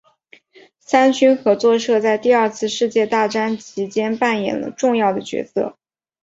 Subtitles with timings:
[0.79, 5.77] 三军合作社在第二次世界大战其间扮演了重要的角色。